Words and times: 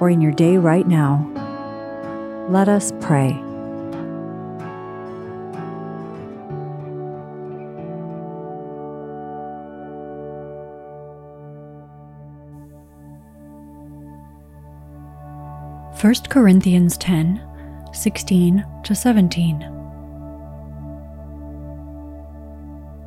or 0.00 0.10
in 0.10 0.20
your 0.20 0.32
day 0.32 0.56
right 0.56 0.86
now, 0.86 1.30
let 2.48 2.68
us 2.68 2.92
pray. 3.00 3.42
First 15.96 16.28
Corinthians 16.28 16.96
10 16.98 17.42
16 17.92 18.64
to 18.84 18.94
17. 18.94 19.58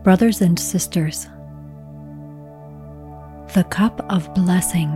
Brothers 0.03 0.41
and 0.41 0.59
sisters, 0.59 1.27
the 3.53 3.63
cup 3.69 4.03
of 4.11 4.33
blessing 4.33 4.89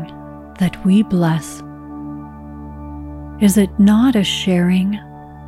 that 0.60 0.84
we 0.84 1.04
bless, 1.04 1.62
is 3.44 3.58
it 3.58 3.78
not 3.80 4.16
a 4.16 4.24
sharing 4.24 4.96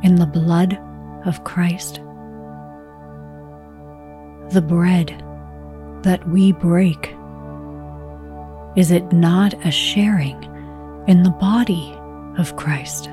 in 0.04 0.16
the 0.16 0.26
blood 0.26 0.78
of 1.24 1.42
Christ? 1.42 1.96
The 4.50 4.62
bread 4.62 5.08
that 6.02 6.28
we 6.28 6.52
break, 6.52 7.16
is 8.76 8.92
it 8.92 9.10
not 9.12 9.54
a 9.66 9.70
sharing 9.72 10.40
in 11.08 11.24
the 11.24 11.30
body 11.30 11.92
of 12.38 12.54
Christ? 12.56 13.08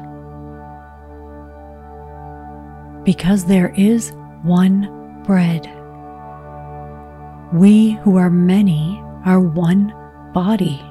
because 3.04 3.46
there 3.46 3.74
is 3.76 4.14
one 4.44 5.22
bread. 5.26 5.70
We 7.54 7.92
who 8.04 8.18
are 8.18 8.30
many 8.30 9.02
are 9.26 9.40
one 9.40 9.94
body, 10.34 10.82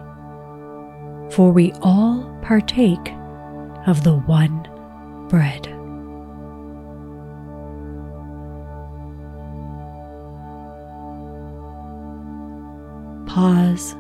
for 1.30 1.50
we 1.52 1.72
all 1.80 2.30
partake 2.42 3.12
of 3.86 4.04
the 4.04 4.14
one 4.14 4.62
bread. 5.28 5.64
Pause, 13.26 13.94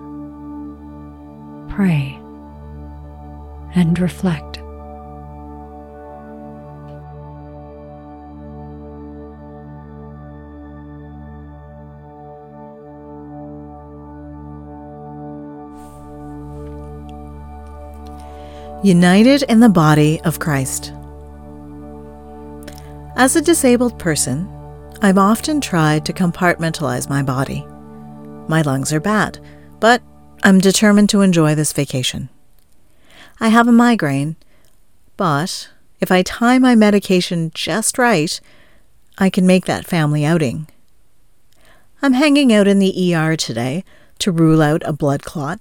pray, 1.74 2.18
and 3.74 3.98
reflect. 3.98 4.51
United 18.84 19.44
in 19.44 19.60
the 19.60 19.68
body 19.68 20.20
of 20.22 20.40
Christ. 20.40 20.92
As 23.14 23.36
a 23.36 23.40
disabled 23.40 23.96
person, 23.96 24.48
I've 25.00 25.18
often 25.18 25.60
tried 25.60 26.04
to 26.06 26.12
compartmentalize 26.12 27.08
my 27.08 27.22
body. 27.22 27.64
My 28.48 28.60
lungs 28.62 28.92
are 28.92 28.98
bad, 28.98 29.38
but 29.78 30.02
I'm 30.42 30.58
determined 30.58 31.10
to 31.10 31.20
enjoy 31.20 31.54
this 31.54 31.72
vacation. 31.72 32.28
I 33.38 33.50
have 33.50 33.68
a 33.68 33.72
migraine, 33.72 34.34
but 35.16 35.70
if 36.00 36.10
I 36.10 36.22
time 36.22 36.62
my 36.62 36.74
medication 36.74 37.52
just 37.54 37.98
right, 37.98 38.40
I 39.16 39.30
can 39.30 39.46
make 39.46 39.66
that 39.66 39.86
family 39.86 40.24
outing. 40.24 40.66
I'm 42.02 42.14
hanging 42.14 42.52
out 42.52 42.66
in 42.66 42.80
the 42.80 43.14
ER 43.14 43.36
today 43.36 43.84
to 44.18 44.32
rule 44.32 44.60
out 44.60 44.82
a 44.84 44.92
blood 44.92 45.22
clot, 45.22 45.60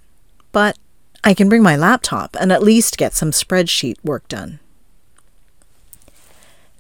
but 0.52 0.76
I 1.24 1.34
can 1.34 1.50
bring 1.50 1.62
my 1.62 1.76
laptop 1.76 2.36
and 2.40 2.52
at 2.52 2.64
least 2.64 2.98
get 2.98 3.14
some 3.14 3.32
spreadsheet 3.32 3.98
work 4.04 4.28
done. 4.28 4.60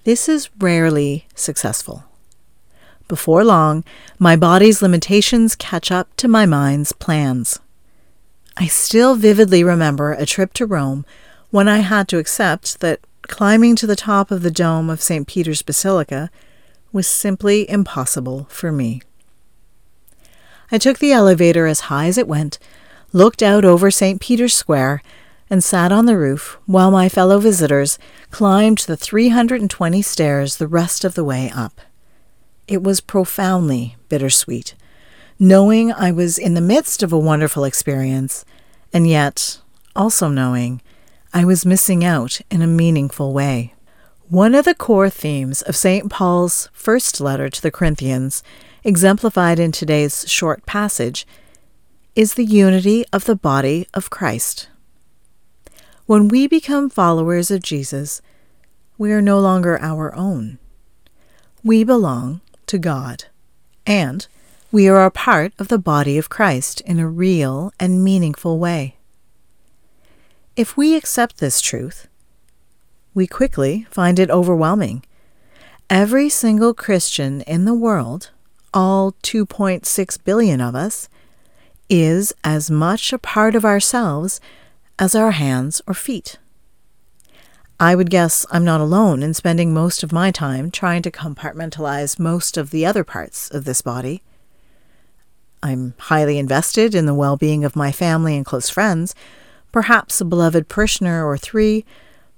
This 0.03 0.27
is 0.27 0.49
rarely 0.57 1.27
successful. 1.35 2.05
Before 3.07 3.43
long, 3.43 3.83
my 4.17 4.35
body's 4.35 4.81
limitations 4.81 5.55
catch 5.55 5.91
up 5.91 6.15
to 6.17 6.27
my 6.27 6.45
mind's 6.45 6.91
plans. 6.91 7.59
I 8.57 8.67
still 8.67 9.15
vividly 9.15 9.63
remember 9.63 10.13
a 10.13 10.25
trip 10.25 10.53
to 10.53 10.65
Rome 10.65 11.05
when 11.51 11.67
I 11.67 11.79
had 11.79 12.07
to 12.09 12.17
accept 12.17 12.79
that 12.79 13.01
climbing 13.23 13.75
to 13.75 13.87
the 13.87 13.95
top 13.95 14.31
of 14.31 14.41
the 14.41 14.49
dome 14.51 14.89
of 14.89 15.01
St. 15.01 15.27
Peter's 15.27 15.61
Basilica 15.61 16.31
was 16.91 17.07
simply 17.07 17.69
impossible 17.69 18.47
for 18.49 18.71
me. 18.71 19.01
I 20.71 20.77
took 20.77 20.99
the 20.99 21.11
elevator 21.11 21.67
as 21.67 21.81
high 21.81 22.07
as 22.07 22.17
it 22.17 22.27
went 22.27 22.57
looked 23.13 23.43
out 23.43 23.65
over 23.65 23.91
St. 23.91 24.21
Peter's 24.21 24.53
Square, 24.53 25.01
and 25.49 25.61
sat 25.61 25.91
on 25.91 26.05
the 26.05 26.17
roof 26.17 26.57
while 26.65 26.91
my 26.91 27.09
fellow 27.09 27.37
visitors 27.37 27.99
climbed 28.29 28.79
the 28.79 28.95
320 28.95 30.01
stairs 30.01 30.55
the 30.55 30.67
rest 30.67 31.03
of 31.03 31.13
the 31.13 31.25
way 31.25 31.51
up. 31.53 31.81
It 32.69 32.81
was 32.81 33.01
profoundly 33.01 33.97
bittersweet, 34.07 34.75
knowing 35.37 35.91
I 35.91 36.11
was 36.11 36.37
in 36.37 36.53
the 36.53 36.61
midst 36.61 37.03
of 37.03 37.11
a 37.11 37.19
wonderful 37.19 37.65
experience, 37.65 38.45
and 38.93 39.05
yet 39.05 39.59
also 39.93 40.29
knowing 40.29 40.81
I 41.33 41.43
was 41.43 41.65
missing 41.65 42.05
out 42.05 42.39
in 42.49 42.61
a 42.61 42.67
meaningful 42.67 43.33
way. 43.33 43.73
One 44.29 44.55
of 44.55 44.63
the 44.63 44.73
core 44.73 45.09
themes 45.09 45.61
of 45.63 45.75
St. 45.75 46.09
Paul's 46.09 46.69
first 46.71 47.19
letter 47.19 47.49
to 47.49 47.61
the 47.61 47.71
Corinthians, 47.71 48.41
exemplified 48.85 49.59
in 49.59 49.73
today's 49.73 50.25
short 50.29 50.65
passage, 50.65 51.27
is 52.15 52.33
the 52.33 52.45
unity 52.45 53.05
of 53.13 53.25
the 53.25 53.35
body 53.35 53.87
of 53.93 54.09
Christ. 54.09 54.67
When 56.05 56.27
we 56.27 56.45
become 56.45 56.89
followers 56.89 57.49
of 57.49 57.63
Jesus, 57.63 58.21
we 58.97 59.11
are 59.13 59.21
no 59.21 59.39
longer 59.39 59.79
our 59.81 60.13
own. 60.13 60.59
We 61.63 61.83
belong 61.83 62.41
to 62.67 62.77
God, 62.77 63.25
and 63.85 64.27
we 64.71 64.89
are 64.89 65.05
a 65.05 65.11
part 65.11 65.53
of 65.57 65.69
the 65.69 65.77
body 65.77 66.17
of 66.17 66.29
Christ 66.29 66.81
in 66.81 66.99
a 66.99 67.07
real 67.07 67.71
and 67.79 68.03
meaningful 68.03 68.59
way. 68.59 68.97
If 70.57 70.75
we 70.75 70.95
accept 70.95 71.37
this 71.37 71.61
truth, 71.61 72.07
we 73.13 73.25
quickly 73.25 73.87
find 73.89 74.19
it 74.19 74.29
overwhelming. 74.29 75.05
Every 75.89 76.27
single 76.27 76.73
Christian 76.73 77.41
in 77.41 77.63
the 77.63 77.73
world, 77.73 78.31
all 78.73 79.13
2.6 79.23 80.23
billion 80.25 80.59
of 80.59 80.75
us, 80.75 81.07
is 81.91 82.33
as 82.41 82.71
much 82.71 83.11
a 83.11 83.19
part 83.19 83.53
of 83.53 83.65
ourselves 83.65 84.39
as 84.97 85.13
our 85.13 85.31
hands 85.31 85.81
or 85.85 85.93
feet. 85.93 86.39
I 87.81 87.95
would 87.95 88.09
guess 88.09 88.45
I'm 88.49 88.63
not 88.63 88.79
alone 88.79 89.21
in 89.21 89.33
spending 89.33 89.73
most 89.73 90.01
of 90.01 90.13
my 90.13 90.31
time 90.31 90.71
trying 90.71 91.01
to 91.01 91.11
compartmentalize 91.11 92.17
most 92.17 92.55
of 92.55 92.69
the 92.69 92.85
other 92.85 93.03
parts 93.03 93.51
of 93.51 93.65
this 93.65 93.81
body. 93.81 94.23
I'm 95.61 95.93
highly 95.97 96.37
invested 96.37 96.95
in 96.95 97.07
the 97.07 97.13
well 97.13 97.35
being 97.35 97.65
of 97.65 97.75
my 97.75 97.91
family 97.91 98.37
and 98.37 98.45
close 98.45 98.69
friends, 98.69 99.13
perhaps 99.73 100.21
a 100.21 100.25
beloved 100.25 100.69
parishioner 100.69 101.27
or 101.27 101.37
three, 101.37 101.83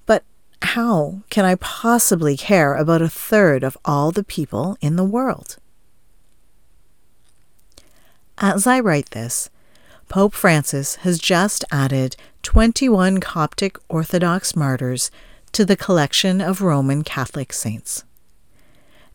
but 0.07 0.23
how 0.63 1.21
can 1.29 1.45
I 1.45 1.55
possibly 1.55 2.35
care 2.35 2.73
about 2.73 3.03
a 3.03 3.09
third 3.09 3.63
of 3.63 3.77
all 3.85 4.11
the 4.11 4.23
people 4.23 4.77
in 4.81 4.95
the 4.95 5.03
world? 5.03 5.57
As 8.43 8.67
I 8.67 8.81
write 8.81 9.11
this, 9.11 9.49
Pope 10.09 10.33
Francis 10.33 10.95
has 10.95 11.17
just 11.17 11.63
added 11.71 12.17
21 12.41 13.21
Coptic 13.21 13.77
Orthodox 13.87 14.53
martyrs 14.53 15.09
to 15.53 15.63
the 15.63 15.77
collection 15.77 16.41
of 16.41 16.61
Roman 16.61 17.05
Catholic 17.05 17.53
saints. 17.53 18.03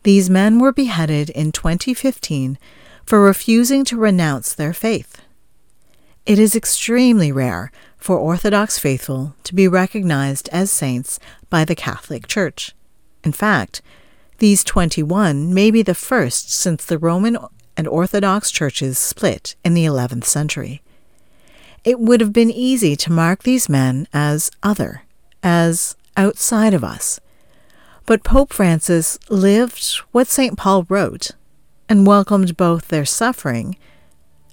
These 0.01 0.31
men 0.31 0.57
were 0.57 0.71
beheaded 0.71 1.29
in 1.29 1.51
2015 1.51 2.57
for 3.05 3.21
refusing 3.21 3.85
to 3.85 3.97
renounce 3.97 4.51
their 4.51 4.73
faith. 4.73 5.21
It 6.25 6.39
is 6.39 6.55
extremely 6.55 7.31
rare 7.31 7.71
for 7.97 8.17
Orthodox 8.17 8.79
faithful 8.79 9.35
to 9.43 9.53
be 9.53 9.67
recognized 9.67 10.49
as 10.51 10.71
saints 10.71 11.19
by 11.51 11.65
the 11.65 11.75
Catholic 11.75 12.25
Church. 12.25 12.73
In 13.23 13.33
fact, 13.33 13.83
these 14.39 14.63
21 14.63 15.53
may 15.53 15.69
be 15.69 15.83
the 15.83 15.93
first 15.93 16.51
since 16.51 16.83
the 16.83 16.97
Roman 16.97 17.37
and 17.79 17.87
Orthodox 17.87 18.51
churches 18.51 18.99
split 18.99 19.55
in 19.63 19.73
the 19.73 19.85
11th 19.85 20.25
century. 20.25 20.81
It 21.85 21.97
would 21.97 22.19
have 22.19 22.33
been 22.33 22.51
easy 22.51 22.97
to 22.97 23.09
mark 23.09 23.43
these 23.43 23.69
men 23.69 24.05
as 24.11 24.51
other, 24.61 25.03
as 25.41 25.95
outside 26.17 26.73
of 26.73 26.83
us. 26.83 27.21
But 28.05 28.25
Pope 28.25 28.51
Francis 28.51 29.17
lived 29.29 30.01
what 30.11 30.27
St. 30.27 30.57
Paul 30.57 30.87
wrote 30.89 31.31
and 31.87 32.05
welcomed 32.05 32.57
both 32.57 32.89
their 32.89 33.05
suffering 33.05 33.77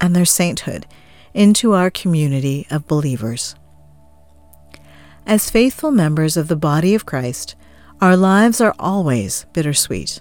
and 0.01 0.15
their 0.15 0.25
sainthood 0.25 0.87
into 1.35 1.73
our 1.73 1.91
community 1.91 2.69
of 2.71 2.87
believers. 2.87 3.57
As 5.27 5.51
faithful 5.51 5.91
members 5.91 6.37
of 6.37 6.47
the 6.47 6.55
body 6.55 6.95
of 6.95 7.07
Christ, 7.07 7.57
our 8.01 8.17
lives 8.17 8.61
are 8.61 8.77
always 8.79 9.47
bittersweet. 9.53 10.21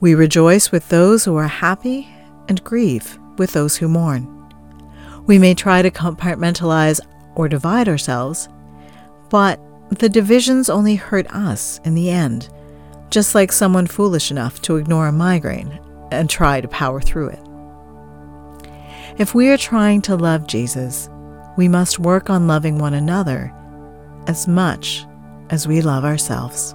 We 0.00 0.14
rejoice 0.14 0.70
with 0.70 0.88
those 0.88 1.24
who 1.24 1.36
are 1.36 1.48
happy 1.48 2.08
and 2.48 2.62
grieve 2.62 3.18
with 3.38 3.52
those 3.52 3.76
who 3.76 3.88
mourn. 3.88 4.32
We 5.26 5.38
may 5.38 5.54
try 5.54 5.82
to 5.82 5.90
compartmentalize 5.90 7.00
or 7.34 7.48
divide 7.48 7.88
ourselves, 7.88 8.48
but 9.30 9.58
the 9.90 10.08
divisions 10.08 10.68
only 10.68 10.96
hurt 10.96 11.26
us 11.28 11.80
in 11.84 11.94
the 11.94 12.10
end, 12.10 12.48
just 13.10 13.34
like 13.34 13.52
someone 13.52 13.86
foolish 13.86 14.30
enough 14.30 14.60
to 14.62 14.76
ignore 14.76 15.08
a 15.08 15.12
migraine 15.12 15.80
and 16.12 16.28
try 16.28 16.60
to 16.60 16.68
power 16.68 17.00
through 17.00 17.28
it. 17.28 17.40
If 19.18 19.34
we 19.34 19.48
are 19.48 19.56
trying 19.56 20.02
to 20.02 20.16
love 20.16 20.46
Jesus, 20.46 21.08
we 21.56 21.68
must 21.68 21.98
work 21.98 22.28
on 22.28 22.46
loving 22.46 22.78
one 22.78 22.94
another 22.94 23.52
as 24.26 24.46
much 24.46 25.06
as 25.50 25.66
we 25.66 25.80
love 25.80 26.04
ourselves. 26.04 26.74